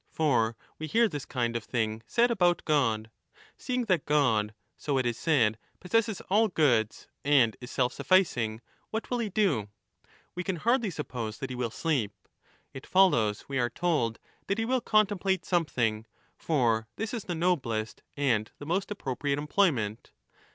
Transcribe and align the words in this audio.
For 0.09 0.57
we 0.79 0.87
hear 0.87 1.07
this 1.07 1.25
kind 1.25 1.55
of 1.55 1.63
thing 1.63 2.01
said 2.07 2.31
about 2.31 2.65
God. 2.65 3.11
Seeing 3.55 3.85
that 3.85 4.07
God, 4.07 4.55
so 4.75 4.97
it 4.97 5.05
is 5.05 5.15
said, 5.15 5.59
possesses 5.79 6.21
all 6.21 6.47
goods 6.47 7.07
and 7.23 7.55
is 7.61 7.69
self 7.69 7.93
sufficing, 7.93 8.61
what 8.89 9.11
will 9.11 9.19
he 9.19 9.29
do? 9.29 9.69
We 10.33 10.43
can 10.43 10.55
hardly 10.55 10.89
suppose 10.89 11.37
that 11.37 11.51
he 11.51 11.55
will 11.55 11.69
sleep. 11.69 12.13
It 12.73 12.87
follows, 12.87 13.45
we 13.47 13.59
are 13.59 13.69
told, 13.69 14.17
that 14.47 14.57
he 14.57 14.65
will 14.65 14.81
1213* 14.81 14.85
contemplate 14.85 15.45
something; 15.45 16.07
for 16.35 16.87
this 16.95 17.13
is 17.13 17.25
the 17.25 17.35
noblest 17.35 18.01
and 18.17 18.49
the 18.57 18.65
most 18.65 18.89
appropriate 18.89 19.37
employment. 19.37 20.13